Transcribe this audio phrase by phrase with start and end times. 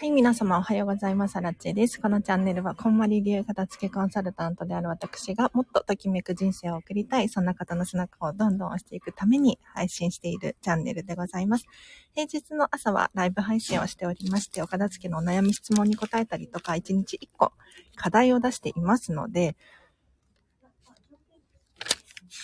[0.00, 1.34] はい、皆様おはようございます。
[1.38, 2.00] アラチェです。
[2.00, 11.66] このチャンネルは、こんまり流片付けコンサルタントである私が、もっとときめく人生を送りたい、そんな方の背中をどんどん押していくために配信しているチャンネルでございます。
[12.14, 17.50] 平日の朝はライブ配信をしておりまして、お片付けのお悩み質問に答えたりとか、1日1個
[17.96, 19.56] 課題を出していますので、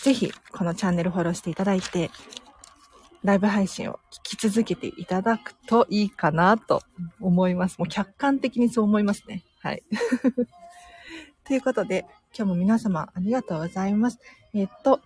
[0.03, 2.11] ぜひ、このチャンネルフォローしていただいて、
[3.25, 6.83] ライブ配信を聞き続けていただくといいかなと
[7.21, 7.79] 思います。
[7.79, 9.43] もう客観的にそう思いますね。
[9.61, 9.83] はい。
[11.45, 12.05] ということで、
[12.37, 14.19] 今日も皆様ありがとうございます。
[14.53, 15.01] えっと、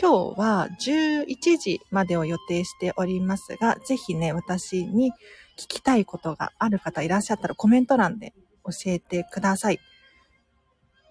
[0.00, 5.12] 今日は11時までを予定しておりますが、ぜひね、私に
[5.58, 8.32] 聞きたいことがある方いらっしゃったらコメント欄で
[8.64, 9.80] 教えてください。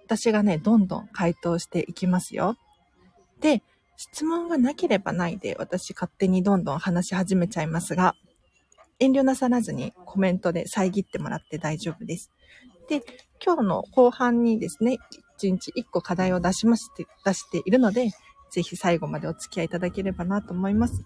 [0.06, 2.58] 私がね、どんどん回答していきますよ。
[3.42, 3.62] で、
[4.02, 8.16] 質問がなければないで、私勝手にどんどん話し始めちゃいますが、
[8.97, 12.31] 遠慮なさらずにコメントで遮ってもらって大丈夫です。
[12.88, 13.03] で、
[13.45, 15.00] 今日の後半にですね、
[15.42, 18.11] 1日1個課題を出しまして、出しているので、
[18.52, 21.03] ぜひ最後までお付き合いいただければなと思います。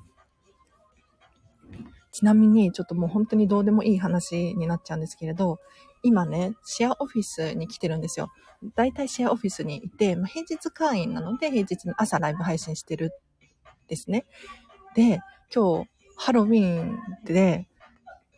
[2.11, 5.57] ちなみに、ちょっともう本当にどうでもいい話になっちゃうんですけれど、
[6.03, 8.29] 今ね、シェアオフィスに来てるんですよ。
[8.75, 13.11] だいたいシェアオフィスにいて、まあ、平日会員なので、平日の朝ライブ配信してる
[13.87, 14.25] ですね。
[14.95, 15.21] で、
[15.53, 17.67] 今日、ハロウィンで、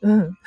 [0.01, 0.37] うん。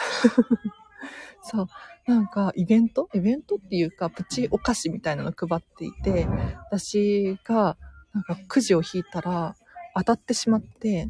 [1.43, 1.67] そう。
[2.07, 3.09] なんか、イベント？
[3.13, 6.27] イベントっていうか、プチお菓子みたいなの配っていて、
[6.71, 7.77] 私が、
[8.13, 9.57] なんか、くじを引いたら、
[9.95, 11.09] 当たってしまって、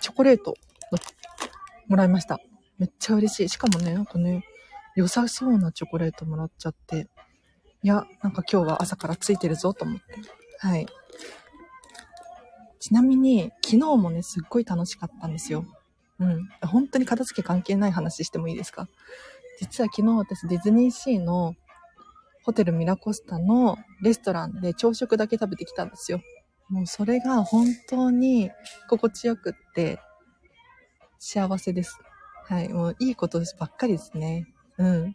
[0.00, 0.54] チョコレート
[1.88, 2.38] もらいました。
[2.78, 3.48] めっちゃ嬉しい。
[3.48, 4.44] しかもね、なんかね、
[4.96, 7.08] 良さそうなチョコレートもらっちゃって、
[7.82, 10.02] いや、なんか今日は朝からついてるぞと思って。
[10.58, 10.86] はい。
[12.80, 15.64] ちなみに、昨日もね、すっごい楽しかったんですよ。
[16.18, 16.48] うん。
[16.62, 18.88] 本当に片付け関係ない話してもいいですか？
[19.60, 21.54] 実は昨日私ディズニーシーの
[22.42, 26.20] ホテルミラコスタのレストランで朝食だけ食べてきたんですよ。
[26.68, 28.50] もうそれが本当に
[28.88, 30.00] 心地よくって
[31.18, 31.98] 幸せです。
[32.44, 32.68] はい。
[32.68, 34.46] もういいことばっかりですね。
[34.78, 35.14] うん。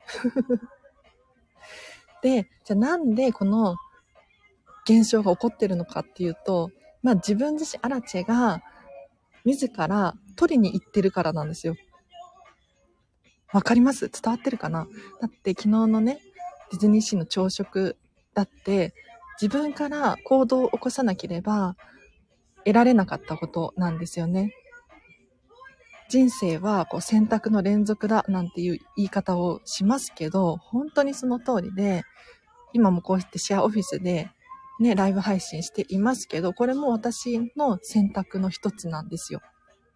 [2.22, 3.76] で、じゃあなんでこの
[4.86, 6.72] 現象が起こってるのかっていうと、
[7.04, 8.62] まあ自分自身、アラチェが
[9.44, 11.76] 自ら取りに行ってるからなんですよ。
[13.52, 14.10] わかります？
[14.10, 14.88] 伝わってるかな？
[15.20, 16.20] だって昨日のね、
[16.72, 17.98] ディズニーシーの朝食
[18.34, 18.94] だって、
[19.42, 21.76] 自分から行動を起こさなければ
[22.60, 24.54] 得られなかったことなんですよね。
[26.12, 32.04] 人生はこう選択の連続だなんていう言い方をしますけど、本当にその通りで、
[32.74, 34.30] 今もこうしてシェアオフィスで
[34.82, 39.40] ね、ライブ配信していますけど、これも私の選択の一つなんですよ。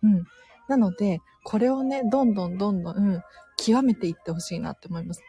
[0.04, 0.24] うん。
[0.70, 3.22] なので、これをね、どんどんどんどん、うん、
[3.58, 5.22] 極めていってほしいなって思います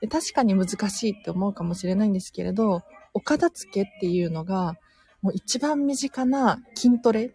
[0.00, 0.06] で。
[0.06, 2.82] 確かに難しいって思うかもしれないんですけれど、
[3.12, 4.76] お片付けっていうのが、
[5.20, 7.34] もう一番身近な筋トレ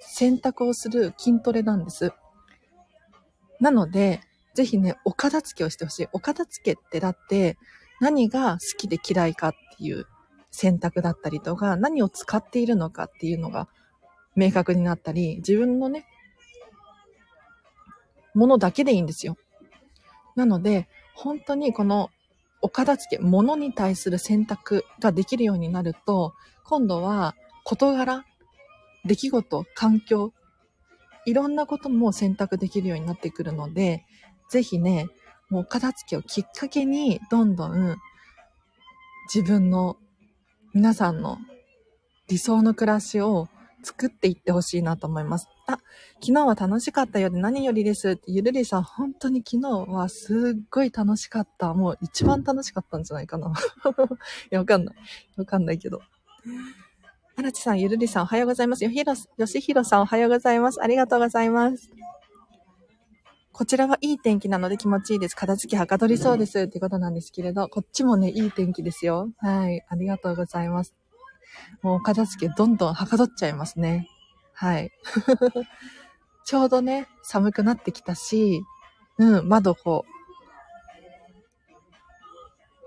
[0.00, 2.12] 選択をする筋トレなんです。
[3.60, 4.20] なので、
[4.54, 6.08] ぜひね、お片付けをしてほしい。
[6.12, 7.56] お片付けってだって、
[8.00, 10.06] 何が好きで嫌いかっていう
[10.50, 13.68] 選択だったりとか、何を使っているのかっていうのが
[14.34, 16.06] 明確になったり、自分のね、
[18.34, 19.36] ものだけでいいんですよ。
[20.36, 22.10] なので、本当にこの
[22.62, 26.34] お片付け、物に対する選択ができるようになると、
[26.64, 27.34] 今度は
[27.64, 28.24] 事柄、
[29.04, 30.32] 出来事、環境、
[31.26, 34.04] いろんなことも選択できるようになってくるので、
[34.48, 35.08] ぜひね、
[35.48, 37.96] もう片付けをきっかけに、どんどん
[39.32, 39.96] 自分の
[40.74, 41.38] 皆さんの
[42.28, 43.48] 理想の暮らしを
[43.82, 45.48] 作っていってほしいなと思います。
[45.66, 45.78] あ、
[46.20, 51.74] 昨日は楽しかったようで何よりです、ゆるりさん、本当に昨日はすっごい楽しかった。
[51.74, 53.52] もう一番楽しかったんじゃないかな。
[53.52, 53.52] い
[54.50, 54.96] や、わかんない。
[55.36, 56.02] わかんないけど。
[57.40, 58.84] 荒地さん、ゆるりさん、おはようございます。
[58.84, 60.82] よひろ、よしひろさん、おはようございます。
[60.82, 61.90] ありがとうございます。
[63.50, 65.34] こちらはいい天気なので気持ちいいです。
[65.34, 66.60] 片付けはかどりそうです。
[66.60, 69.30] ってことなんですけれど、こっちもね、いい天気ですよ。
[69.38, 69.82] はい。
[69.88, 70.94] ありがとうございます。
[71.82, 74.06] もう片付けどんどんはかどっちゃいますね。
[74.52, 74.92] はい。
[76.44, 78.62] ちょうどね、寒くなってきたし、
[79.16, 80.10] うん、窓こう、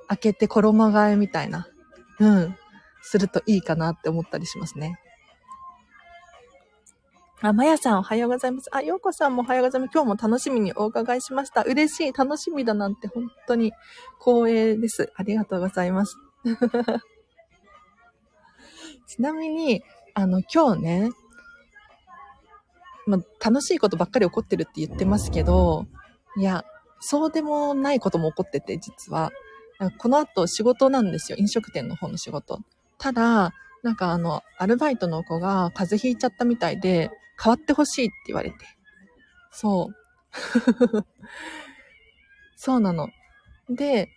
[0.10, 1.68] 開けて衣替えみたいな、
[2.20, 2.56] うん、
[3.04, 4.98] するといいかなって思ったりしますね。
[7.42, 8.70] あ、まやさんおはようございます。
[8.74, 9.92] あ、ようこさんもおはようございます。
[9.94, 11.64] 今日も楽しみにお伺いしました。
[11.64, 13.74] 嬉しい、楽しみだなんて本当に
[14.24, 15.12] 光栄です。
[15.16, 16.16] ありがとうございます。
[19.08, 19.84] ちなみに、
[20.14, 21.10] あの、今日ね、
[23.06, 25.86] ま、楽しいことばっかり起こってるって言ってますけど、
[26.38, 26.64] いや、
[27.02, 29.32] そうでもないことも起こってて、実は。
[29.98, 31.38] この後仕事なんですよ。
[31.38, 32.60] 飲食店の方の仕事。
[33.04, 38.56] ただ、なんかあの、アルバイトの子が風邪ひいちゃったみたいで、変わってほしいって言われて。
[39.52, 39.96] そう。
[42.56, 43.10] そうなの。
[43.70, 44.08] で、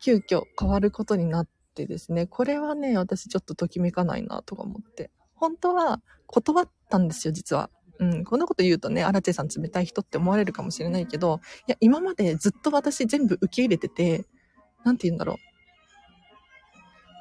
[0.00, 5.12] 急遽変わることになってですね、これはね、私ちょっとときめかないなとか思って。
[5.36, 7.70] 本当は断ったんですよ、実は。
[8.00, 14.26] うん、こんなこと言うとね、アラチェさん冷たい人って思われるかもしれないけど、いや、今までずっと私全部受け入れてて、
[14.82, 15.51] なんて言うんだろう。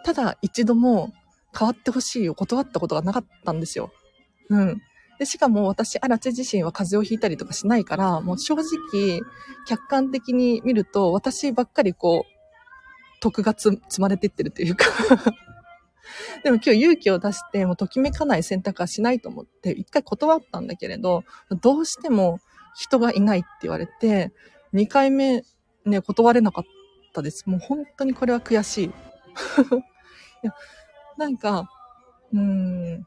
[0.04, 1.14] ただ一度も
[1.58, 3.92] 変わってほしいを断ったことがなかったんですよ。
[4.50, 4.82] うん。
[5.20, 9.22] で、しかも私、アラチ自身は風邪をひいたりとかしないから、もう正直、
[9.68, 14.88] 客観的に見ると、私ばっかりこう、徳が積まれてってるというか
[16.44, 21.24] でも今日勇気を出して、もうときめかない選択はしないと思って、一回断ったんだけれど、
[21.62, 22.40] どうしても
[22.76, 24.32] 人がいないって言われて、
[24.74, 25.44] 二回目
[25.86, 26.64] ね、断れなかっ
[27.14, 27.48] たです。
[27.48, 28.92] もう本当にこれは悔しい。
[30.44, 30.54] いや
[31.18, 31.70] なんか、
[32.34, 33.06] うん、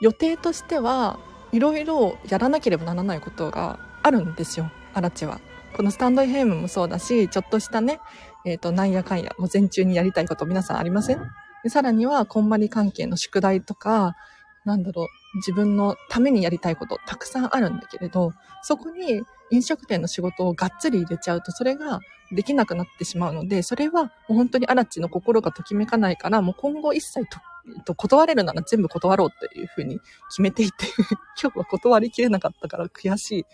[0.00, 1.18] 予定としては
[1.52, 5.40] いろいろやらなければならないことがあるんですよ、アラチは。
[5.76, 8.00] このスタンド FM もそうだし、ちょっとしたね、
[8.44, 11.20] えっ、ー、と、なんやかんや、午前中にやりたいこと皆さんありません？
[11.62, 14.16] でさらには、こんまり関係の宿題とか、
[14.64, 15.06] なんだろう、
[15.36, 18.32] 自分のためにやりたいことたくさんあるんだけれど、
[18.62, 22.00] そこに飲食店の仕事をがっつり入れちゃうと、それが
[22.32, 27.38] できなくなってしまうので、それはもう本当にアラチの心がときめかないから、もう今後一切と
[27.84, 30.86] と、断れるなら全部断ろうっていうふうに決めていて
[31.40, 33.46] 今日は断りきれなかったから悔しい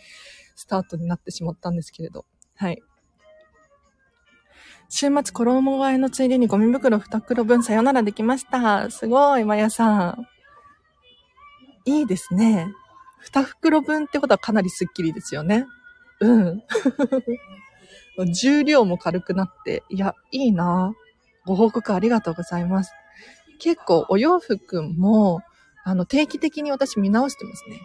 [0.54, 2.24] スタートになってしまったんですけれど。
[2.56, 2.82] はい。
[4.88, 8.90] 週末衣替えのついでにゴミ袋2袋分さよならできました。
[8.90, 10.28] すごい、まやさん。
[11.84, 12.72] いいですね。
[13.32, 15.66] 2袋分ってことはかなりスッキリですよね。
[16.24, 16.62] うん。
[18.32, 20.94] 重量も軽くなって、いや、いいな
[21.44, 22.92] ご報告ありがとうございます。
[23.58, 25.42] 結構お洋服も、
[25.84, 27.80] あの、定期的に私見直してますね。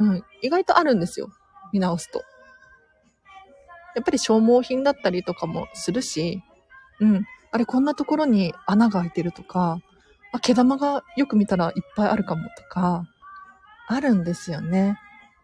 [0.00, 0.24] うん。
[0.42, 1.30] 意外とあるんですよ。
[1.72, 2.24] 見直すと。
[3.94, 6.42] やっぱり消耗品だったりとかもするし、
[7.00, 7.24] うん。
[7.52, 9.78] あれ、こんなところに穴が開いてるとか、
[10.32, 13.04] あ、毛玉がよく見たらいっぱいあるかもとか、
[13.88, 14.98] あるんですよね。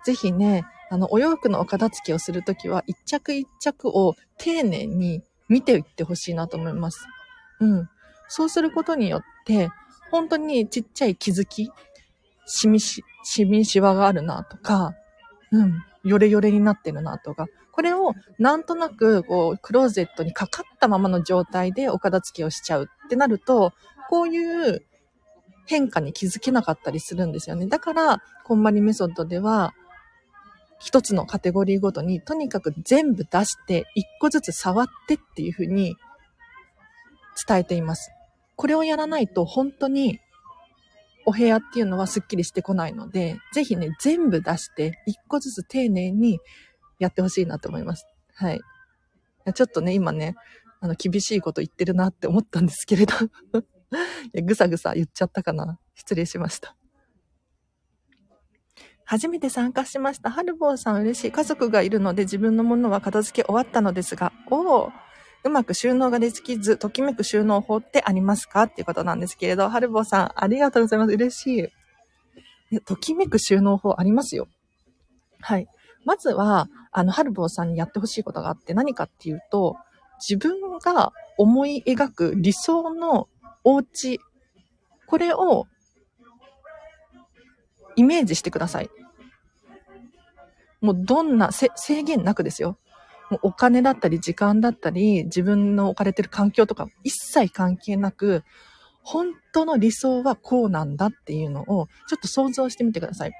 [0.04, 7.06] ぜひね、あの、お洋服のお片付けをするときは、一着一着を丁寧に見ていってほしいなと思います。
[7.60, 7.88] うん。
[8.28, 9.70] そうすることによって、
[10.10, 11.70] 本当にちっちゃい気づき、
[12.46, 14.94] しみし、しみしわがあるなとか、
[15.50, 23.72] うん、ヨレヨレになってるなとか、これをなんとなく、こう、クローゼットにかかったままの状態でお片付けをしちゃうってなると、
[24.08, 24.82] こういう
[25.66, 27.66] 変化に気づけなかったりするんですよね。
[27.66, 29.74] だから、こんまりメソッドでは、
[30.78, 35.96] 一つのカテゴリーごとに、とにかく全部出して、一個ずつ触ってっていうふうに
[37.46, 38.10] 伝えています。
[38.56, 40.20] これをやらないと本当に
[41.26, 46.38] お部屋っていうのはスッキリしてこないので、ぜひね、全部出して、一個ずつ丁寧に
[46.98, 48.06] やってほしいなと思います。
[48.34, 48.60] はい。
[49.54, 50.34] ちょっとね、今ね、
[50.80, 53.14] あの、厳しいこと言ってるなって思ったんですけれど、
[54.44, 55.80] ぐさぐさ言っちゃったかな。
[55.94, 56.76] 失礼しました。
[59.06, 60.30] 初めて参加しました。
[60.30, 61.30] ハルボーさん嬉しい。
[61.30, 64.92] 家族がいるので自分のものは片付け終わったのですが、おお、
[65.44, 68.64] うまく収納ができず、ときめく収納法ってありますか？
[68.64, 71.12] っていうことなんですけれど、はるぼさん、ありがとうございます。
[71.12, 71.70] 嬉し
[72.72, 72.80] い。
[72.80, 74.48] ときめく収納法ありますよ。
[75.40, 75.68] はい。
[76.04, 79.76] まずは、あの、はるぼうさんにやってほしいことがあって、何かっていうと、
[80.18, 83.28] 自分が思い描く理想の
[83.62, 84.18] お家、
[85.06, 85.66] これを
[87.96, 88.90] イメージしてください。
[90.80, 91.70] もうどんな制
[92.02, 92.78] 限なくですよ。
[93.30, 98.44] もうお金だったり時間だったり自分の置かれてる環境とか一切関係なく
[99.02, 103.32] 本当の理想はこうなんだっていうのをちょっと想像してみてください。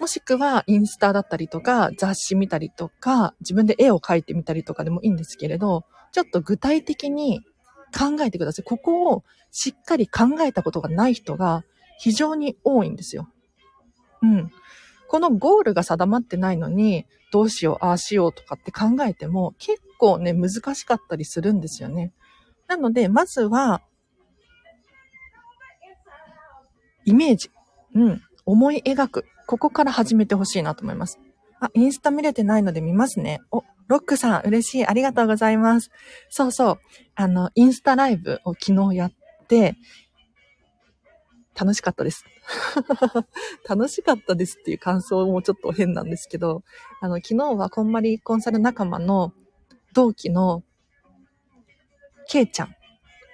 [0.00, 7.42] もしくはインスタだったりとか雑誌見たりとか自分で絵を描いてみたりとかでもいいんですけれどちょっと具体的に
[7.96, 8.64] 考えてください。
[8.64, 11.64] ここをしっかり考えたことがない人が
[11.98, 13.28] 非常に多いんですよ。
[14.24, 14.52] うん。
[15.08, 22.12] このゴールが定まってないのに、どうしよう、ああしようとかって考えても、結構ね、難しかったりするんですよね。
[22.66, 23.82] なので、まずは、
[27.04, 27.50] イメージ。
[27.94, 28.22] うん。
[28.46, 29.24] 思い描く。
[29.46, 31.18] ここから始めてほしいなと思います。
[31.60, 33.40] あ、インスタ見れてないので見ますね。
[33.50, 34.86] お、ロックさん、嬉しい。
[34.86, 35.90] ありがとうございます。
[36.30, 36.80] そうそう。
[37.14, 39.12] あの、インスタライブを昨日やっ
[39.48, 39.76] て、
[41.54, 42.24] 楽しかったです。
[43.68, 46.62] 楽しかったですっていう感想もちょっと変なんですけど、
[47.00, 49.32] あの、昨日はこんまりコンサル仲間の
[49.92, 50.62] 同期の
[52.28, 52.74] ケイちゃん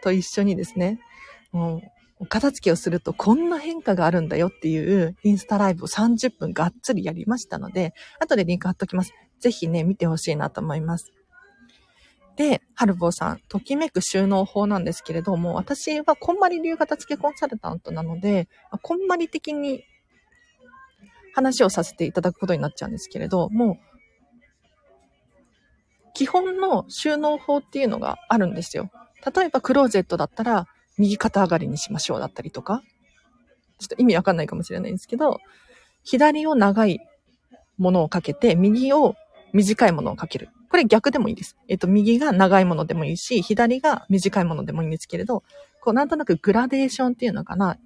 [0.02, 1.00] と一緒にですね、
[1.52, 1.82] もう、
[2.22, 9.14] お片付けをするとこんな変化があるんだよっていうインスタライブを30分がっつりやりましたので、後でリンク貼っときます。
[9.38, 11.12] ぜひね、見てほしいなと思います。
[12.36, 18.48] で、はるぼうさん、ときめく収納法なんですけれども、私はこんまり流片付けコンサルタントなので、
[18.80, 19.84] こんまり的に
[21.34, 23.76] 話をさせていただくことになっちゃうんですけれど、もう
[26.14, 28.90] 基本の収納法っていうのがあるんですよ。
[29.36, 32.82] 例えばクローゼットだったら、右肩上がりにしましょうだったりとか、
[33.78, 35.38] ちょっと意味わかんないかもしれないんですけど、
[36.02, 36.98] 左を長い
[37.76, 39.16] ものをかけて、右を
[39.52, 40.50] 短いものをかける。
[40.70, 41.56] これ逆でもいいです。
[41.68, 45.42] えっと、右が長いものでもいいし、左が短いものでもいいんですけれど、
[45.80, 47.78] こう、なんとなくグラデーションっていうのかな。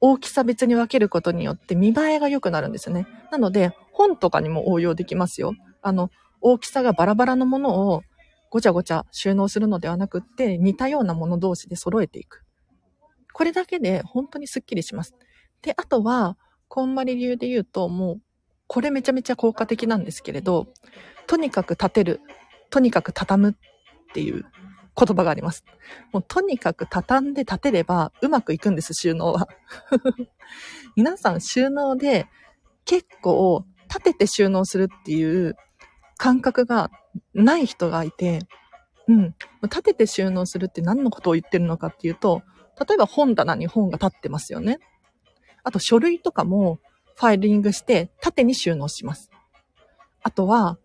[0.00, 3.06] 大きさ別に分けることによって見栄えが良くなるんですよね。
[3.30, 5.54] なので、本とかにも応用できますよ。
[5.82, 8.02] あの、大きさがバラバラのものを
[8.50, 12.44] ごちゃごちゃ収納するのではなくって、似たようなもの同士で揃えていく。
[13.32, 15.14] これだけで本当にスッキリします。
[15.62, 16.38] で、あとは、
[16.68, 18.20] こんまり流で言うと、もう、
[18.66, 20.66] これめちゃめちゃ効果的なんですけれど、
[21.26, 22.20] とにかく立てる、
[22.70, 23.54] とにかく畳むっ
[24.12, 24.44] ていう
[24.96, 25.64] 言葉があります。
[26.12, 29.48] もうとにかく畳んで立てればうまくいくんです、収納は。
[30.96, 32.26] 皆さん収納で
[32.84, 35.56] 結構立てて収納するっていう
[36.16, 36.90] 感覚が
[37.34, 38.40] ない人がいて、
[39.08, 39.34] うん。
[39.62, 42.42] 立てて収納するって何のことを言ってるのかっていうと、
[42.88, 44.78] 例えば本棚に本が立ってますよね。
[45.62, 46.78] あと書類とかも
[47.16, 49.30] ファイリングして縦に収納します。
[50.22, 50.78] あとは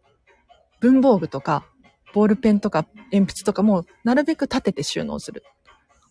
[0.80, 1.66] 文房具とか
[2.14, 5.44] ボールペンとか鉛筆とかもなるべく立てて収納する。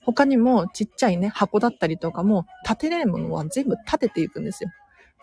[0.02, 4.70] 他にもちっちゃいね、箱だったりとかも立てれるものは全部立てていくんですよ。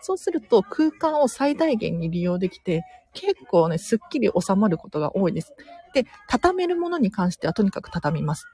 [0.00, 5.54] そうすると空間を最大限に利用できて、結構ね、すっきり収まることが多いです。
[5.94, 8.46] で、畳めるものに関してはとにかく畳みます。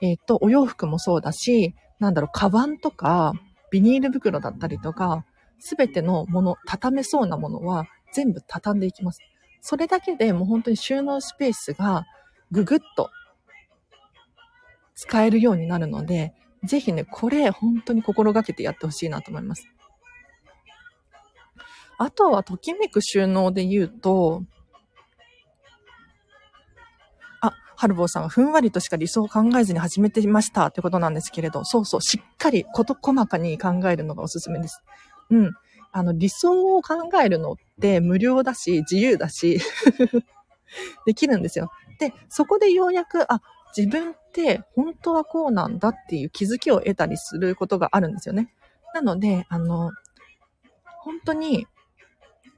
[0.00, 3.34] えっ、ー、と、お洋服もそうだし、なんだろう、カバンとか、
[3.70, 5.24] ビニール袋だったりとか、
[5.58, 9.20] すべてのもの、畳めそうなものは全部畳んでいきます。
[9.60, 12.06] それだけでもう本当に収納スペースが
[12.50, 13.10] ぐぐっと
[14.94, 16.34] 使えるようになるので、
[16.64, 19.68] ぜひね、これ本当に心がけてやってほしいなと思います。
[21.98, 24.42] あとは、ときめく収納で言うと、
[27.40, 34.82] あ、はるぼうさんはふんわりとしか理想を考えずに始めていましたってことなんですけれど、そうそう、しっかり事細かに考えるのがおすすめです。
[35.30, 35.52] うん。
[35.92, 39.60] あの、理想を考えるのって無料だし、自由だし
[41.06, 41.70] できるんですよ。
[41.98, 43.40] で、そこでようやく、あ、
[43.76, 48.52] 自分って本当はこうなんだっていう気づきを得たりすることがあるんですよね。
[48.94, 49.92] なので、あの、
[51.02, 51.66] 本当に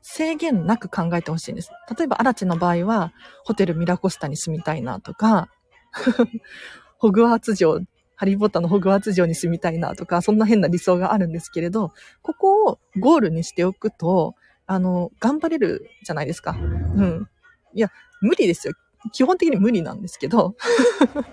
[0.03, 1.71] 制限なく考えてほしいんです。
[1.97, 3.13] 例えば、アラチの場合は、
[3.45, 5.49] ホテルミラコスタに住みたいなとか、
[6.99, 7.81] ホグワーツ城、
[8.19, 14.35] ハリーポッターのホグワーツ城に住みたいなとか、そんな変な理想があるんですけれど、ここをゴールにしておくと、
[14.67, 16.57] あの、頑張れるじゃないですか。
[16.59, 17.29] うん。
[17.75, 18.75] いや、無理ですよ。
[19.13, 20.57] 基本的に無理なんですけど。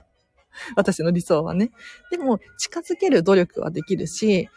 [0.77, 1.72] 私の理想はね。
[2.12, 4.48] でも、近づける努力はできるし、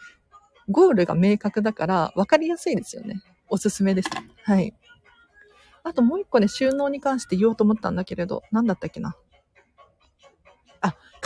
[0.69, 3.23] ゴールが明確だから分かりやすいですよね。
[3.49, 4.09] おすすめです。
[4.43, 4.75] はい。
[5.81, 9.15] あともう一個ね、収納に関して言おうと思ったんだけれど、何だったっけな。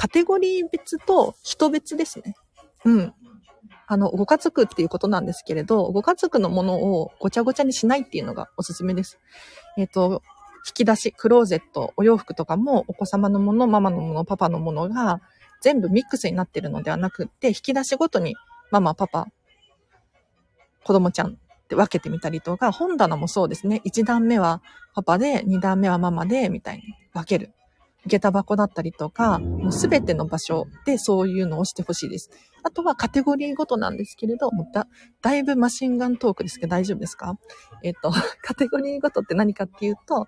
[0.04, 2.36] カテゴリー別と人別ですね。
[2.84, 3.14] うん。
[3.88, 9.18] あの、ご家族っていうことなんですけれど、ご家族のものをごちゃごちゃにしないっていうのがおすすめです。
[9.78, 10.22] えっ、ー、と、
[10.68, 15.22] 引き出し、クローゼット、お洋服とかもお子様のもの、ママのもの、パパのものが
[15.62, 18.36] 全部ミックスになってるのではなくて、引き出しごとに
[18.72, 19.30] ママ、パパ、
[20.84, 21.36] 子供ちゃんっ
[21.70, 23.82] て分けてみたりとか、本棚もそうですね。
[23.86, 24.62] 1段目は
[24.96, 26.84] パパで、2段目はママで、みたいに
[27.14, 27.54] 分ける。
[28.06, 32.30] 下駄箱だったりとか、もうすべての場所でそういうのをしてほしいです。
[32.64, 34.88] あとはカテゴリーごとなんですけれど、もだ、
[35.22, 37.38] だいぶマシンガントークですけど大丈夫ですか？
[37.82, 40.28] えっ、と、 カテゴリーごとって何かっていうと、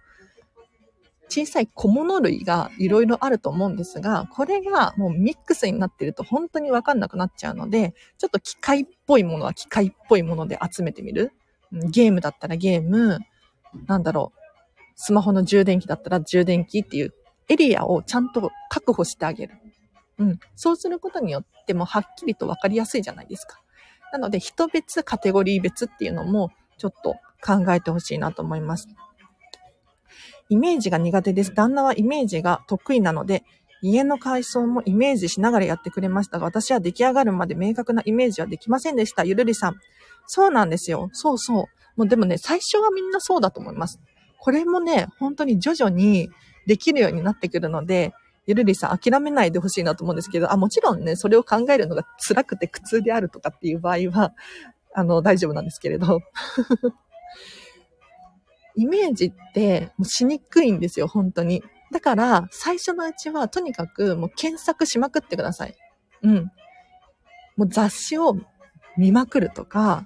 [1.27, 11.34] 小さい小物類がいろいろあると思うんですが、これがもうミックスになってると本当にわかんなくなっちゃうので、ちょっと機械っぽいものは機械っぽいもので集めてみる。
[11.72, 13.20] ゲームだったらゲーム、
[13.88, 14.39] なんだろう、
[14.96, 17.13] スマホの充電器だったら充電器っていう
[17.47, 19.55] エリアをちゃんと確保してあげる。
[20.17, 20.39] うん。
[20.55, 23.61] そうすることによってもはっきりとわかりやすいじゃないですか。
[24.11, 28.87] なので、人別、カテゴリー別っていうのもちょっと考えてほしいなと思います。
[30.49, 31.53] イメージが苦手です。
[31.53, 33.43] 旦那はイメージが得意なので、
[33.81, 39.25] 家の改装もイメージしながらやってくれましたが、私は出来上がるまで明確なイメージはできませんでした。
[39.25, 39.75] ゆるりさん。
[40.27, 41.09] そうなんですよ。
[41.13, 41.65] そうそう。
[41.95, 43.99] もうでもね、最初はみんなそうだと思います。
[44.39, 46.29] これもね、本当に徐々に
[46.65, 48.13] できるようになってくるので、
[48.48, 54.34] ゆるりさん諦めないでほしいなと思うんですけど、あ、もちろんね、それを考えるのが辛くて苦痛であるとかっていう場合は、
[54.93, 56.22] あの、大丈夫なんですけれど。
[58.77, 61.63] イメージってもうしにくいんですよ、本当に。
[61.91, 65.75] だから、最初のうちはとにかくもう検索しまくってください。
[66.24, 66.51] うん。
[67.55, 68.36] もう雑誌を
[68.98, 70.05] 見まくるとか、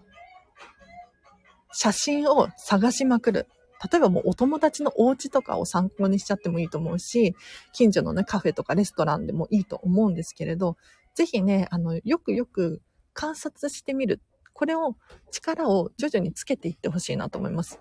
[1.71, 3.47] 写真を探しまくる。
[3.91, 7.35] 例えばもうお友達のお家とかを参考にしちゃってもいいと思うし、
[7.73, 10.75] 近所のね、カフェとかレストランでもいいと思うんですけれど、
[11.15, 12.81] ぜひね、あの、よくよく
[13.13, 14.21] 観察してみる。
[14.53, 14.95] これを、
[15.31, 17.79] 力を徐々につけていってほしいなと思います。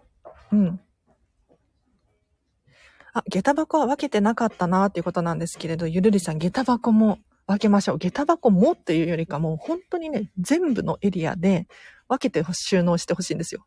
[0.52, 0.80] うん。
[3.12, 7.98] あ、下駄箱は分けてなかったなっていうことなんですけれど、ゆるりさん、下駄箱も分けましょう。
[7.98, 11.66] 下駄箱もっていうよりかも、本当にね、全部のエリアで
[12.08, 13.66] 分けて収納してほしいんですよ。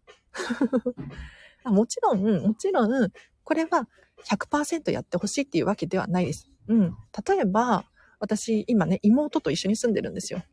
[1.66, 3.12] もちろん、もちろん、
[3.44, 3.88] これは
[4.26, 6.50] 100%やってほしいっていうわけではないです。
[6.68, 6.96] うん。
[7.28, 7.86] 例えば、
[8.20, 10.44] 私、今ね、妹と一緒に住んでるんですよ。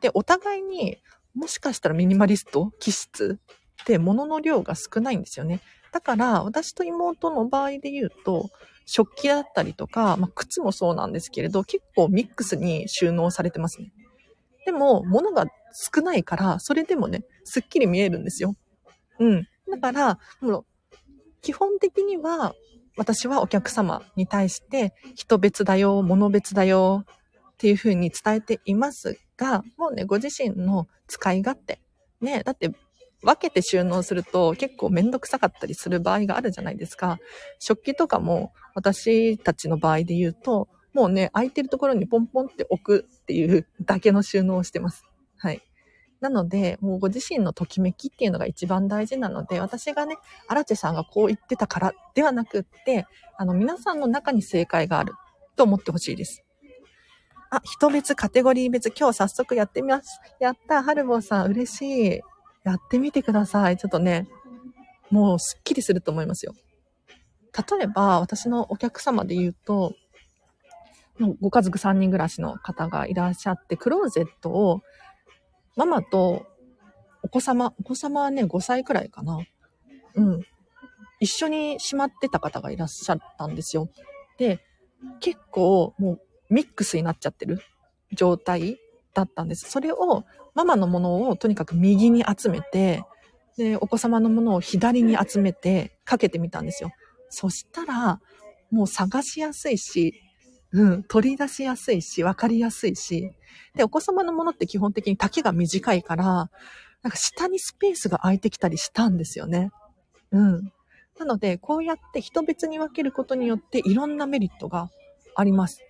[0.00, 0.98] で、お互いに、
[1.34, 3.40] もしかしたらミニマリスト、気質
[3.82, 5.60] って物の量が少ないんですよね。
[5.92, 8.50] だから、私と妹の場合で言うと、
[8.86, 13.92] 食器だったりとか、まあ、靴もそうなんですけれど、結構ミックスに収納されてますね。
[14.66, 18.54] でも、物が少ないから、それでもね、すっきり見えるんですよ。
[19.18, 19.48] うん。
[19.70, 20.66] だから、もう、
[21.42, 22.54] 基本的には、
[22.96, 27.04] 私はお客様に対して、人別だよ、物別だよ、
[27.52, 31.80] っていうふうに伝えていますが、もうね、ご自身の使い勝手。
[32.20, 32.72] ね、だって、
[33.24, 37.18] 分けて収納すると結構めんどくさかったりする場合があるじゃないですか。
[37.58, 45.04] 食器とかも私たちの場合で言うと、もうね、空いてるところにポンポンって置くっていうだけの収納をしてます。
[45.38, 45.62] はい。
[46.24, 50.16] なので、もうご自身のときめきっていうのが一番大事なので、私がね、
[50.48, 53.06] 荒地さんがこう言ってたからではなくって、
[53.36, 55.12] あの、皆さんの中に正解がある
[55.54, 56.42] と思ってほしいです。
[57.50, 60.18] あ、人別、カテゴリー別、今日早速やってみます。
[60.40, 62.20] やった、はるぼうさん、嬉しい。
[62.64, 63.76] やってみてください。
[63.76, 64.26] ちょっとね、
[65.10, 66.54] もうすっきりすると思いますよ。
[67.78, 69.92] 例えば、私のお客様で言うと、
[71.40, 74.82] ご家族3人暮らしの方がいらっしゃって、クローゼットを
[75.76, 76.46] ママと
[77.22, 79.40] お子様、お子様はね、5歳くらいかな。
[80.14, 80.42] うん。
[81.20, 83.88] 一緒にしまってた方がいらっしゃったんですよ。
[84.38, 84.60] で、
[85.20, 87.60] 結構もうミックスになっちゃってる
[88.12, 88.78] 状態
[89.14, 89.70] だったんです。
[89.70, 93.02] それを、ママのものをとにかく右に集めて、
[93.56, 96.90] で、お子様のものを左に集めてかけてみたんですよ。
[97.30, 98.20] そしたら、
[98.70, 100.20] もう探しやすいし、
[100.74, 103.30] うん、取り出しやすいし、わかりやすいし。
[103.76, 109.70] で、お子様のものって基本的に丈が短いから、なんか下にスペースが空いてきたりしたんですよね。
[110.32, 110.72] うん。
[111.16, 114.90] なので、こうやって人別に分けることによっていろんなメリットが
[115.36, 115.80] あります。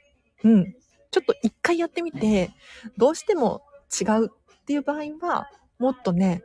[0.43, 0.75] うん。
[1.11, 2.51] ちょっと一回やってみて、
[2.99, 3.63] どうしても
[3.99, 6.43] 違うっていう場合は、もっとね、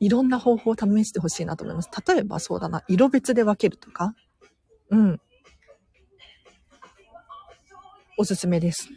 [0.00, 1.90] いろんな方法を試してほしいなと思います。
[2.04, 4.16] 例えばそうだな、色別で分けるとか。
[4.90, 5.20] うん。
[8.18, 8.88] おすすめです。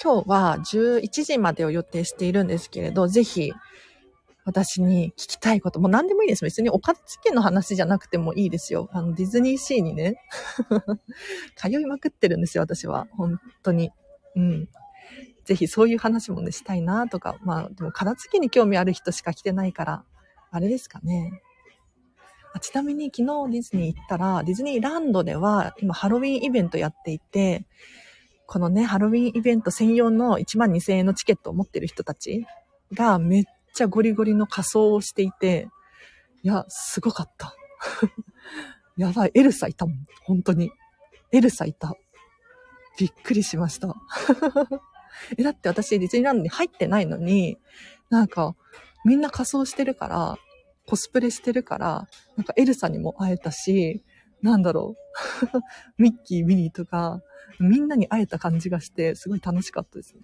[0.00, 3.52] 今日は11時までを予定しているんですけれど、ぜひ
[4.44, 6.44] 私に聞きたいこと、もう何でもいいです。
[6.44, 8.88] 別にお片付けの話じゃなくてもいいですよ。
[8.92, 10.20] あの、ディズニーシーにね、
[11.56, 13.08] 通いまくってるんですよ、私は。
[13.10, 13.90] 本当に。
[14.36, 14.68] うん。
[15.44, 17.36] ぜひそういう話もね、したいなとか。
[17.42, 20.04] まあ、でも片付けに興味ある人しか来てないから、
[20.52, 21.42] あれですかね。
[22.54, 27.66] あちなみに昨日ディズニー行ったら、ディズニーランドでは今ハロウィンイベントやっていて、
[28.46, 32.46] このね、ハロウィンイベント専用の1万2000円のチケットを持ってる人たち
[32.92, 35.68] がめっちゃゴリゴリの仮装をしていて、
[36.44, 37.56] いや、すごかった。
[38.96, 40.06] やばい、エルサいたもん。
[40.22, 40.70] 本当に。
[41.32, 41.96] エルサいた。
[42.96, 43.96] びっくりしました。
[45.36, 47.58] え、だって私ディズニーランドに入ってないのに、
[48.10, 48.54] なんか、
[49.04, 50.38] みんな仮装してるから、
[50.86, 54.04] コスプレしてるから、なんかエルサにも会えたし、
[54.42, 54.96] なんだろ
[55.48, 55.62] う。
[56.02, 57.22] ミッキー、ミニーとか、
[57.58, 60.22] みんなに会えた感じがして、すごい楽しかったですね。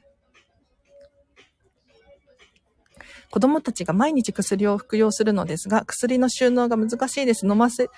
[3.31, 7.46] 子供たちが毎日薬を服用するのですが、薬の収納が難しいです。
[7.46, 7.88] 飲ませ、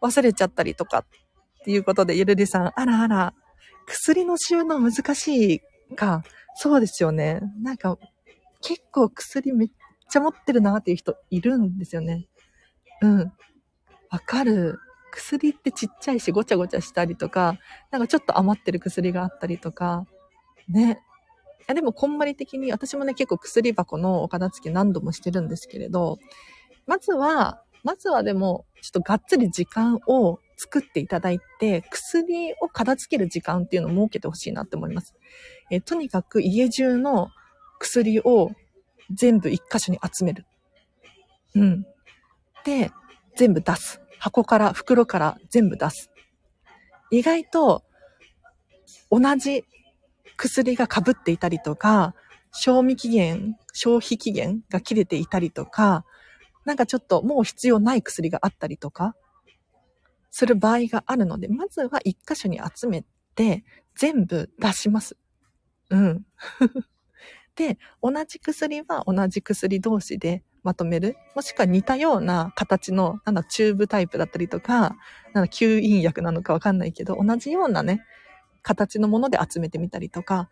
[0.00, 1.04] 忘れちゃったりとか、っ
[1.64, 3.34] ていうことで、ゆるりさん、あらあら、
[3.86, 5.60] 薬の収納難しい
[5.96, 6.22] か。
[6.54, 7.40] そうですよね。
[7.60, 7.98] なんか、
[8.62, 9.68] 結構薬めっ
[10.08, 12.26] っちゃ持ってるなっていう人いるんですよね。
[13.02, 13.32] うん。
[14.10, 14.78] わかる。
[15.10, 17.58] 薬ってちっちゃいしごちゃごちゃしたりとか、
[17.90, 20.06] なんかちょっと余ってる薬があったりとか、
[20.68, 21.00] ね。
[21.70, 26.18] いでもこんまり的に、私もね結構薬箱のお片付け何度もしてるんですけれど、
[26.86, 35.14] まずは、まずはでも、ちょっとがっつり時間を作っていただいて、薬を片付ける時間っていうのを設けてほしいなって思います。
[35.70, 37.30] えとにかく家中の
[37.78, 38.50] 薬を
[39.10, 40.46] 全部一箇所に集める。
[41.54, 41.86] うん。
[42.64, 42.90] で、
[43.36, 44.00] 全部出す。
[44.18, 46.10] 箱から、袋から全部出す。
[47.10, 47.84] 意外と、
[49.10, 49.64] 同じ
[50.36, 52.14] 薬が被っていたりとか、
[52.52, 56.04] 賞味期限、消費期限が切れていたりとか、
[56.64, 59.14] なんかちょっともう必要ない薬があったりとか、
[60.30, 63.64] する場合があるので、まずは一箇所に集めて、
[63.94, 65.16] 全部出します。
[65.90, 66.26] うん。
[67.56, 71.16] で、同じ薬は同じ薬同士でまとめる。
[71.34, 74.96] もしくは似たような形の、なんだ、チューブタイプだったりとか、
[75.32, 78.04] なんだ、吸引薬なのかわかんないけど、同じようなね、
[78.62, 80.50] 形のもので集めてみたりとか、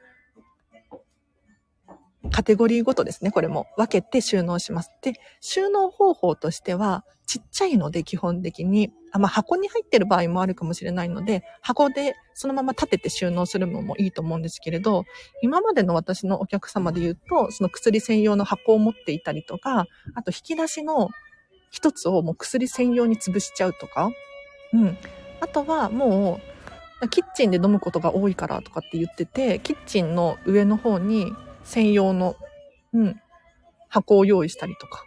[2.30, 4.90] カテゴリーごとですね、これも分けて収納します。
[5.02, 15.04] で、収納方法としては、ちっちゃいので基本的に、あまあ、箱に入ってる場合もあるかもしれないので、箱でそのまま立てて収納するのもいいと思うんですけれど、
[15.42, 21.10] 今までの私のお客様で言うと、その薬専用の箱を持っていたりとか、あと引き出しの
[21.70, 24.10] 一つをもう薬専用に潰しちゃうとか、
[24.72, 24.98] うん。
[25.40, 26.40] あとはも
[27.02, 31.32] う、キッチンで飲むことが多いからとかって言ってて、キッチンの上の方に
[31.64, 32.36] 専用の、
[32.92, 33.20] うん、
[33.88, 35.04] 箱を用意したりとか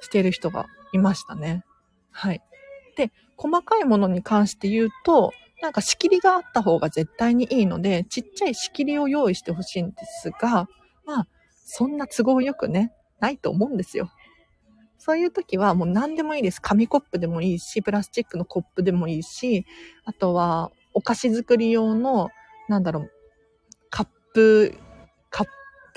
[0.00, 1.64] している人がいましたね。
[2.10, 2.42] はい。
[2.96, 10.68] で、細かいものに関して言うと、なんか仕切りがあった方が絶対にいいので、ちっちゃい仕切りを用意してほしいんですが、
[11.04, 11.26] まあ、
[11.64, 14.10] そんな都合よくね、ないと思うんですよ。
[14.98, 16.60] そういう時はもう何でもいいです。
[16.60, 19.64] 紙コップでもいいし、プラスチックのコップでもいいし、
[20.04, 22.30] あとはお菓子作り用の、
[22.68, 23.10] なんだろう、
[23.90, 24.74] カップ、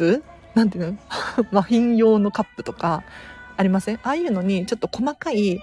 [0.02, 0.24] プ？
[0.56, 0.98] なんていうの？
[1.52, 3.04] マフィン用のカップとか、
[3.56, 3.96] ありません？
[3.98, 5.60] ああいうのにちょっと細かい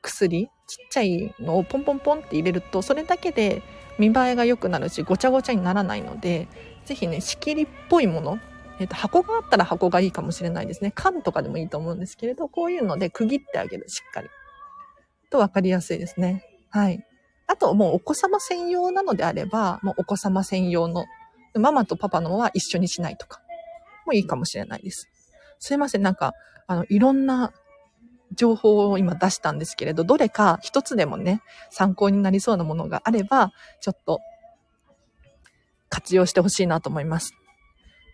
[0.00, 0.50] 薬、ちっ
[0.90, 3.62] ちゃいのをポンポンポンって入れると、それだけで
[3.98, 6.48] 見栄えが良くなるし、ごちゃごちゃにならないので、
[6.86, 8.38] ぜひね、仕切りっぽいもの、
[8.80, 10.92] えっ、と、箱があったら箱がいいかもしれないですね。
[10.94, 14.28] 缶とかでもいいと思うんですけれど、こういうので区切ってあげる、しっかり。
[15.30, 16.44] と分かりやすいですね。
[16.70, 17.04] はい。
[17.48, 21.04] あと、もうお子様専用なのであれば、もうお子様専用の、
[21.54, 23.40] ママとパパのは一緒にしないとか、
[24.08, 25.08] もいいかもしれないです。
[25.58, 26.32] すいません、なんか、
[26.66, 27.52] あの、いろんな
[28.34, 34.20] 情報を今出したんですけれど、どれか一つでもね、参考になりそうなものがあれば、ちょっと
[35.90, 37.32] 活用してほしいなと思います。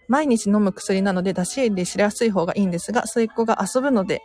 [0.08, 4.22] 毎日飲む薬なので出し入れしやすい方がいいんですが、末っ子が遊ぶので、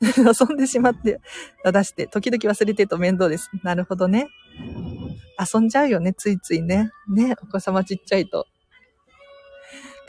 [0.16, 1.20] 遊んでしまって
[1.64, 3.50] 出して、時々忘れてると面倒です。
[3.62, 4.26] なるほどね。
[5.38, 6.90] 遊んじゃうよね、ついついね。
[7.08, 8.46] ね、お子様ちっちゃいと。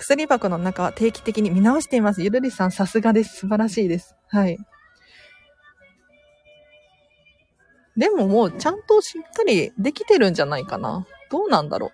[0.02, 2.24] 薬箱の中は定期的に見直しています。
[2.24, 3.38] ゆるりさんさすがです。
[3.38, 4.16] 素晴らしいです。
[4.30, 4.58] はい。
[7.96, 11.06] でももうちゃんとしっかりできてるんじゃないかな。
[11.30, 11.92] どうなんだろう。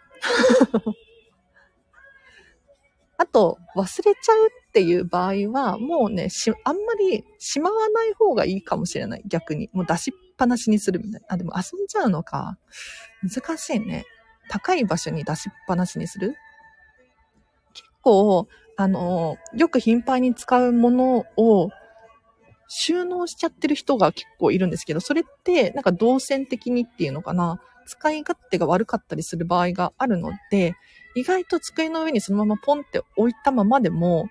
[3.19, 9.23] あと、忘れちゃうっていう場合は、もうね、し、あんまりしまわない方がいいかもしれない。
[9.25, 9.69] 逆に。
[9.73, 11.27] もう出しっぱなしにするみたいな。
[11.29, 12.57] あ、でも遊んじゃうのか。
[13.23, 14.05] 難しいね。
[14.49, 16.35] 高い場所に出しっぱなしにする
[18.01, 21.69] 構、あの、よく頻繁に使うものを
[22.67, 30.75] 収納しちゃってる人が結構いるんですけど、それってなんか動線的にっていうのかな、使い勝手が悪かったりする場合があるので、
[31.15, 34.29] 意外と机の上にそのままポンって置いたままでも、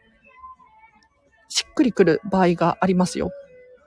[1.48, 3.30] しっくりくる場合がありますよ。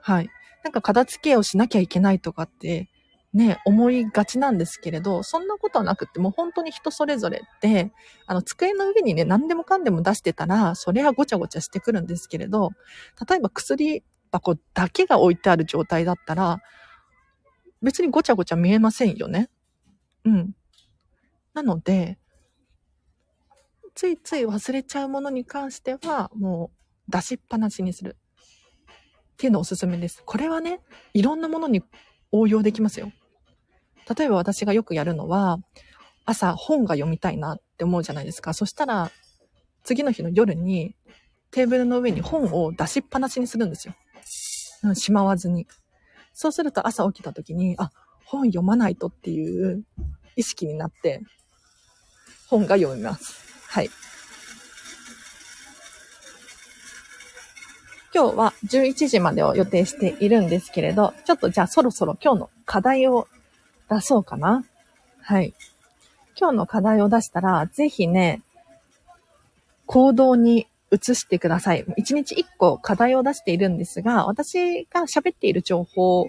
[0.02, 0.28] はい。
[0.62, 2.89] なんか片付けをしなきゃいけないとかって、
[3.32, 7.92] ね、思いがちなんですけれど、そんなことはなくって、もう本当に人それぞれで、
[8.26, 12.70] あの、机の上にね、何でもかんでも出してたら、それはごちゃごちゃしてくるんですけれど、
[13.28, 16.60] 例えば薬箱だけが置いてある状態だったら、
[17.82, 19.48] 別にごちゃごちゃ見えませんよね。
[20.24, 20.52] うん。
[21.54, 22.18] なので、
[23.94, 26.70] ついつい忘れちゃうものに関しては、も
[27.08, 28.16] う出しっぱなしにする。
[29.34, 30.22] っていうのおすすめです。
[30.24, 30.80] これはね、
[31.14, 31.82] いろんなものに
[32.32, 33.12] 応用できますよ。
[34.16, 35.58] 例えば私がよくやるのは、
[36.24, 38.54] 朝本が読みたいなって思うじゃないですか。
[38.54, 39.10] そしたら、
[39.84, 40.94] 次の日の夜に
[41.50, 43.94] テーブルの上に本を出しっぱなしにするんですよ。
[44.82, 45.66] うん、しまわずに。
[46.32, 47.90] そうすると朝起きた時に、あ、
[48.24, 49.84] 本読まないとっていう
[50.36, 51.22] 意識になって、
[52.48, 53.44] 本が読みます。
[53.68, 53.90] はい。
[58.12, 63.28] 今日は11時までを予定しているんですけれど、ちょっとじゃあそろそろ今日の課題を
[63.90, 64.64] 出そうかな。
[65.20, 65.52] はい。
[66.38, 68.40] 今日の課題を出したら、ぜひね、
[69.86, 71.84] 行動に移してください。
[71.84, 76.28] 1日1個課題を出しているんですが、私が喋っている情報、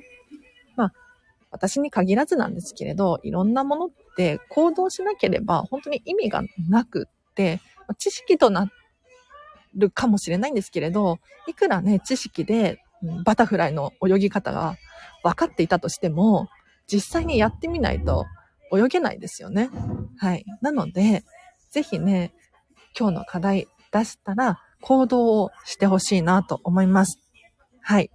[0.76, 0.94] まあ、
[1.52, 7.62] 私に限らずなんですけれど、いろんなものって行動しなければ本当に意味がなくって、
[8.00, 8.72] 知識とな
[9.76, 12.80] るかもしれないんですけれど、いくらね、知識で
[13.24, 14.78] バタフライの泳ぎ方が
[15.24, 16.50] 分かっていたとしても、
[16.92, 18.26] 実際にやってみないと
[18.76, 19.70] 泳げないですよね。
[20.18, 20.46] はい。
[20.62, 21.24] なので、
[21.70, 22.34] ぜひね、
[22.98, 27.20] 今日の課題出したら行動をしてほしいなと思います。
[27.82, 28.12] はい。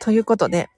[0.00, 0.68] ということで、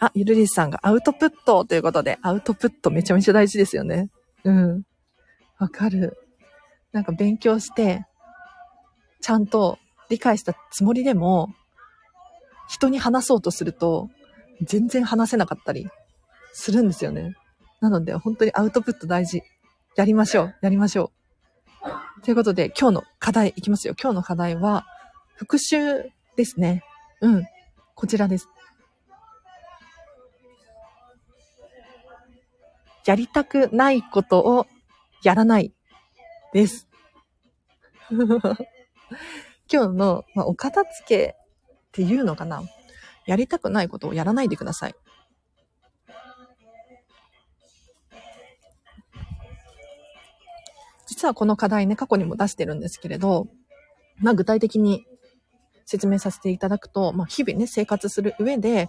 [0.00, 4.08] あ、ゆるりさんがアウトプットということで、アウトプットめちゃめちゃ大事ですよね。
[4.44, 4.82] うん。
[5.58, 6.16] わかる。
[6.92, 8.06] なんか勉強して、
[9.20, 11.50] ちゃんと理解したつもりでも、
[12.68, 14.08] 人に話そうとすると、
[14.62, 15.88] 全然話せなかったり
[16.52, 17.34] するんですよね。
[17.80, 19.42] なので、本当にアウトプット大事。
[19.96, 20.54] やりましょう。
[20.62, 21.12] やりましょ
[21.86, 22.22] う。
[22.22, 23.94] ということで、今日の課題いきますよ。
[24.00, 24.86] 今日の課題は、
[25.34, 26.84] 復習ですね。
[27.20, 27.44] うん。
[27.94, 28.48] こちらです。
[33.06, 34.66] やりたくないことを
[35.22, 35.72] やらない
[36.52, 36.86] です。
[38.10, 42.62] 今日の、まあ、お片付けっていうのかな
[43.26, 44.94] やりたくないことをやらないでください。
[51.06, 53.48] 実はこの課題ね、過去にも出してるんですけれど、
[54.18, 55.04] まあ具体的に
[55.84, 58.88] 説明させていただくと、まあ日々ね、生活する上で、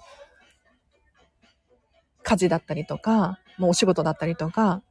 [2.23, 4.81] 家事だったりとか、もうお仕事だったりとか、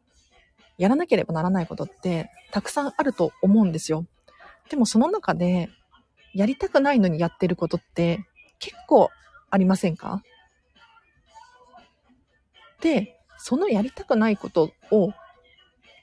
[0.76, 4.06] やらなければならないことってたくさんあると思うんですよ。
[4.68, 5.68] でもその中で、
[6.34, 8.24] やりたくないのにやってることって
[8.58, 9.10] 結構
[9.50, 10.22] ありませんか？
[12.80, 15.12] で、そのやりたくないことを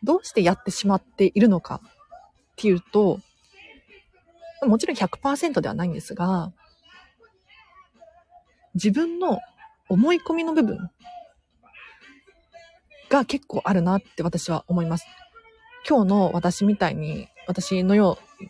[0.03, 1.89] どうしてやってしまっているのかっ
[2.55, 3.19] ていうと、
[4.63, 6.51] もちろん100%ではないんですが、
[8.73, 9.39] 自分の
[9.89, 10.91] 思い込みの部分
[13.09, 15.05] が結構あるなって私は思います。
[15.87, 18.45] 今日の私みたいに、私のよう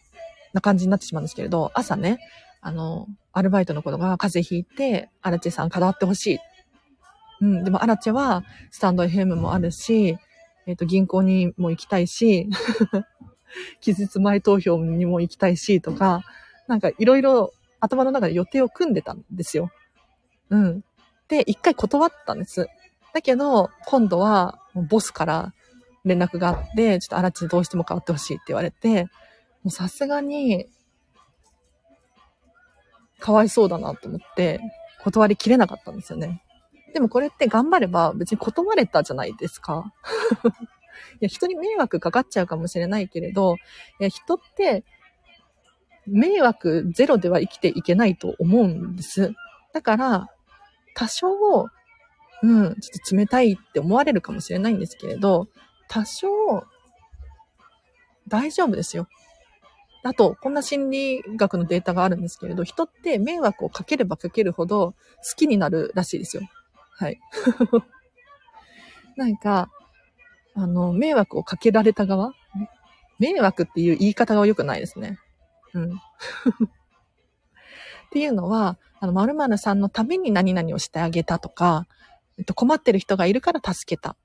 [0.53, 2.19] な感じになってしまうんですけれど、朝ね、
[2.61, 6.39] あの、アルバイトの子が風邪ひいて、アラチェさん関わってほしい。
[7.41, 10.17] うん、でもアラチェはスタンド FM もあるし、
[10.65, 12.49] えっ、ー、と、銀行にも行きたいし、
[13.79, 16.23] 期日前投票にも行きたいし、とか、
[16.67, 19.71] なんかいろいろ頭の中で予定を組んでたんですよ。
[20.49, 20.83] うん。
[21.27, 22.67] で、一回断ったんです。
[23.13, 25.53] だけど、今度は、ボスから
[26.05, 29.05] 連絡があって、ちょっとアラチどうしても変わってほしいって言われて、
[29.63, 30.67] もうさすがに、
[33.19, 34.59] かわいそうだなと思って、
[35.03, 36.43] 断りきれなかったんですよね。
[36.93, 39.93] でもこれって頑張れば別に断れたじゃないですか。
[41.21, 43.55] いや、人に迷惑かかっちゃうかもしれないけれど、
[43.99, 44.83] いや、人って、
[46.07, 49.33] 迷惑ゼロでは生きていけないと思うんです。
[49.73, 50.27] だから、
[50.95, 51.69] 多少、
[52.43, 55.47] うん、ちょっと冷たいって思われるかもしれないんですけれど、
[55.87, 56.65] 多少、
[58.27, 59.07] 大丈夫ですよ。
[60.03, 66.43] あと、こんな心理学のデータがあるんですけれど、人って迷惑をかければかけるほど好きになるらしいですよ。
[66.91, 67.19] はい。
[69.17, 69.69] なんか、
[70.55, 72.33] あの、迷惑をかけられた側？
[73.19, 75.19] 迷惑っていう言い方が良くないですね。
[75.73, 75.91] うん。
[75.95, 75.99] っ
[78.11, 81.87] ていうのは、あの、〇〇さんのために何々をしてあげたとか、
[82.37, 84.15] えっと、困ってる人がいるから助けたっ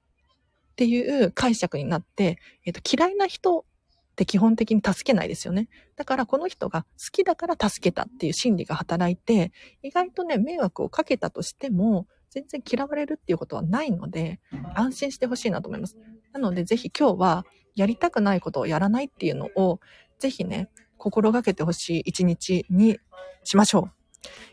[0.76, 3.64] ていう解釈になって、えっと、嫌いな人
[4.12, 5.68] って基本的に助けないですよね。
[5.96, 14.40] だからこの人が好きだから助けたっていう心理が働いて、意外とね、迷惑をかけたとしても、全然嫌われるっていうことはないので、
[14.74, 15.98] 安心してほしいなと思います。
[16.32, 19.80] なので、ぜひ今日は、やりたくないことをやらないっていうのを、
[20.18, 22.98] ぜひね、心がけてほしい一日に
[23.44, 23.92] しましょう。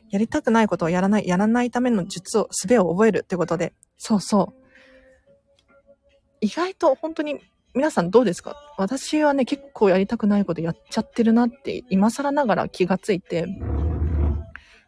[0.10, 4.60] やりたくないことをやらない、やらないための術を、術を覚えるってことで、そうそう。
[6.42, 7.40] 意外と本当に
[7.76, 8.56] 皆さんどうですか？
[8.78, 13.46] 私はね、結構やりたくないことやっちゃってるなって今更ながら気がついて、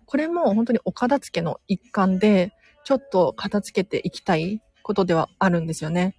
[0.06, 2.52] これも本当にお片付けの一環で、
[2.84, 6.16] ちょっと片付けていきたいことではあるんですよね。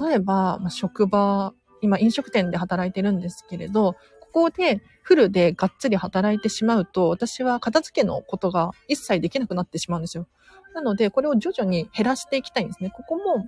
[0.00, 10.28] 例えば、ま、職場、今飲食店で働いてるんですけれど、ここでフルでがっつり働いてしまうと、私は片付けのことが一切できなくなってしまうんですよ。
[10.74, 12.90] なので、これを徐々に減らしていきたいんですね。
[12.90, 13.44] ここも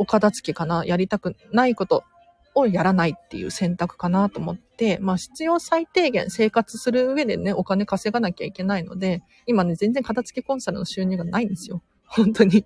[0.00, 2.04] お片付けかな、やりたくないこと
[2.54, 11.82] をやらないっていう選択かなと思って、まあ必要最低限生活する上でね、お金稼がなきゃいけないので、今ね、全然片付けコンサルの収入がないんですよ。
[12.08, 12.64] 本当に。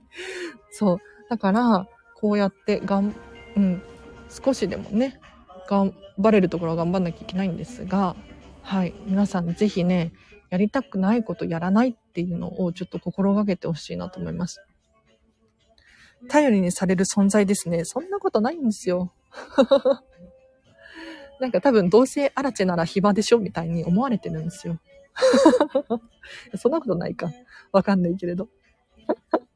[0.70, 0.99] そう。
[1.29, 3.12] だから、こうやってがん、
[3.57, 3.83] うん、
[4.31, 5.18] 少しでもね、
[5.68, 8.14] 頑張れるところは頑張んなきゃいけないんですが、
[8.62, 8.94] はい。
[9.07, 10.12] 皆さんぜひね、
[10.51, 14.64] やりたくないことやらないっていうのをちょっと心がけてほしいなと思います。
[16.29, 17.85] 頼りにされる存在ですね。
[17.85, 19.13] そんなことないんですよ。
[21.41, 24.79] なんか多分どうせアラチェなら暇でしょみたいに思われてるんですよ。
[26.57, 27.31] そんなことないか。
[27.73, 28.49] わかんないけれど。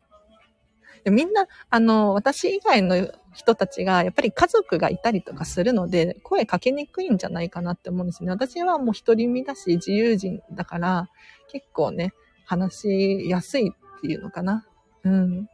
[1.11, 8.31] みんな、あの、私以外の人たちが、やっぱり家族がいたりとかするので、声かけにくいんじゃないかなって思うんですね。
[8.31, 11.09] 私はもう独り身だし、自由人だから、
[11.49, 12.13] 結構ね、
[12.45, 14.67] 話しやすいっていうのかな。
[15.05, 15.49] うん。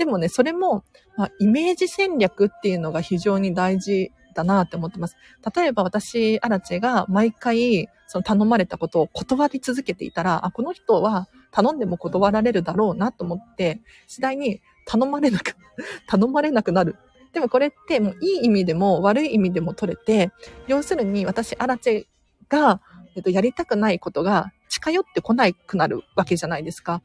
[0.00, 0.82] でもね、それも、
[1.14, 5.16] まあ、イメージ戦略っていうのが非常に大事だなって思ってます。
[5.54, 15.54] 例えば私、アラチェが毎回、その頼まれたことを断り続けていたら、あ、この人は頼んでも断られるだろうなと思って、次第に頼まれなく、
[16.08, 16.96] 頼まれなくなる。
[17.34, 20.30] でもこれってもういい意味でも悪い意味でも取れて、
[20.66, 22.06] 要するに私、アラチェ
[22.48, 22.80] が、
[23.16, 27.02] えっと、やりたくないことが近寄ってこなくなるわけじゃないですか。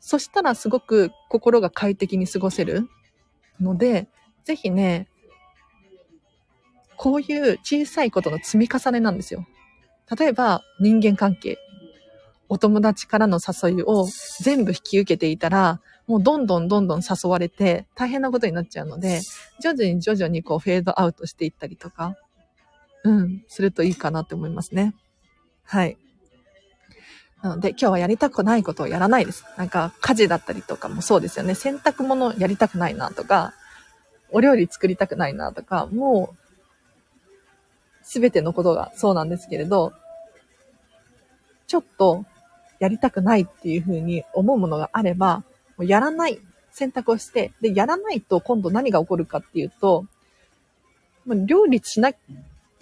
[0.00, 2.88] そしたらすごく心が快適に過ごせる
[3.60, 4.08] ので、
[4.44, 5.08] ぜひね、
[6.96, 9.46] こういう小さいことの積み重ねなんですよ。
[10.18, 11.56] 例えば、人間関係。
[12.48, 14.08] お友達からの誘いを
[14.40, 19.20] 全部引き受けていたら、もうどんどんどんどん誘われて大変なことになっちゃうので、
[19.62, 22.16] 徐々に徐々にこうフェードアウトしていったりとか、
[23.04, 24.94] うん、するといいかなって思いますね。
[25.62, 25.96] はい。
[27.42, 29.44] なので、今日はやりたくないことをやらないです。
[29.56, 31.54] なんか、家事だったりとかもそうですよね。
[31.54, 33.54] 洗濯物やりたくないなとか、
[34.30, 36.36] お料理作りたくないなとか、もう、
[38.02, 39.92] すべてのことがそうなんですけれど、
[41.66, 42.24] ちょっと
[42.78, 45.44] やりたくないっていうふうに思うものがあれば、
[45.76, 46.40] もうやらない
[46.72, 50.04] 選択をして、で、やらないと今度何が起こるかっていうと、
[51.26, 52.16] 料理しない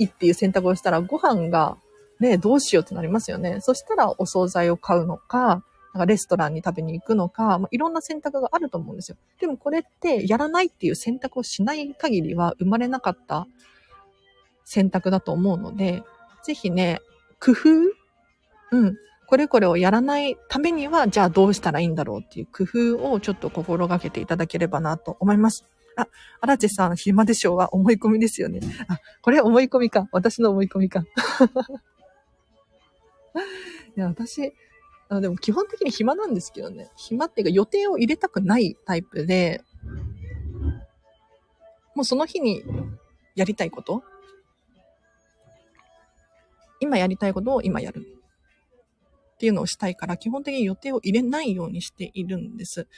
[0.05, 1.77] っていう選択をしたらご飯が
[2.21, 3.61] ね、どうしようってなりますよね。
[3.61, 5.63] そしたらお惣菜を買うのか、
[5.95, 9.17] なんかレストランに食べに行くのか、まあ、いろんな選択があると思うんですよ。
[9.41, 13.47] でもこれってやらないっていう選択をしない限りは生まれなかった
[14.65, 16.03] 選択だと思うので、
[16.45, 17.01] ぜひね、
[17.41, 17.69] 工夫
[18.71, 18.97] うん。
[19.27, 22.65] これこれをやらないためには、じゃあどうしたらいいんだろうっていう工
[22.97, 25.67] 夫をちょっと心がけていただければなと思います。
[25.97, 26.07] あ、
[26.41, 28.61] 荒地さん、暇でしょうは思い込みですよね。
[28.89, 30.09] あ、これ思い込みか。
[30.13, 31.05] 私の思い込みか。
[33.97, 34.53] いや、私、
[35.09, 36.91] あでも基本的に暇なんですけどね。
[36.97, 39.63] 暇っていうか予定を入れたくないタイプで、
[41.95, 42.63] もうその日に
[43.35, 44.03] やりたいこと
[46.81, 48.07] 今やりたいことを今やる。
[49.35, 52.89] っていうのをしたいから、基本的に予定を入れないようにしているんです。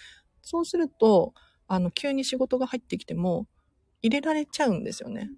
[0.40, 1.34] そうすると、
[1.68, 3.46] あの、急に仕事が入ってきても、
[4.02, 5.30] 入れられちゃうんですよね。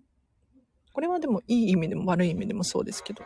[0.92, 3.24] これはでもいい意味でも悪い意味でもそうですけど。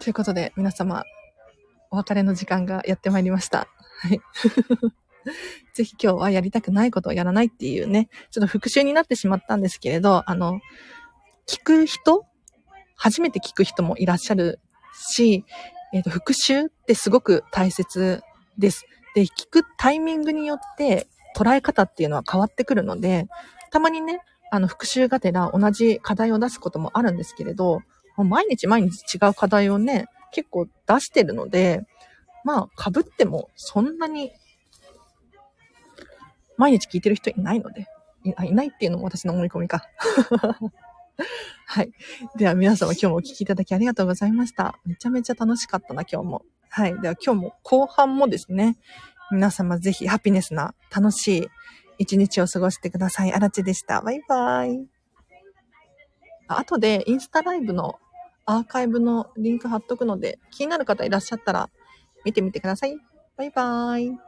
[0.00, 1.04] ということで、皆様、
[1.90, 3.68] お別れの時間がやってまいりました。
[4.00, 4.20] はい。
[5.74, 10.60] ぜひ今日はやりたくないことをやらないっていうね、ちょっと復習になってしまったんですけれど、あの、
[11.46, 12.24] 聞く人
[12.96, 14.60] 初めて聞く人もいらっしゃる
[14.94, 15.44] し、
[15.92, 18.22] えっ、ー、と、復習ってすごく大切
[18.56, 18.86] です。
[19.14, 23.26] で、聞くタイミングによって捉え方っていうのは変わってくるので、
[23.70, 27.82] たまにね、あの、復習がてら同じ課題を出すこともあるんですけれど、
[28.24, 31.86] 毎日毎日違う課題をね、結構出してるので、
[32.44, 34.32] まあ、被ってもそんなに、
[36.56, 37.86] 毎日聞いてる人いないので、
[38.24, 39.84] いいないっていうのも私の思い込みか。
[41.66, 41.92] はい。
[42.36, 44.78] では皆様今日もお聞きいただきありがとうございました。
[44.84, 46.42] めちゃめちゃ楽しかったな、今日も。
[46.70, 47.00] はい。
[47.00, 48.76] では今日も後半もですね、
[49.30, 51.48] 皆様ぜひハピネスな楽しい
[51.98, 53.32] 一日を過ごしてください。
[53.32, 54.00] あらちでした。
[54.00, 54.86] バイバイ。
[56.46, 57.98] あとでインスタライブの
[58.50, 61.68] アーカイブのリンク貼っとくので、気になる方いらっしゃったら
[62.24, 62.96] 見てみてください。
[63.36, 64.27] バイバーイ。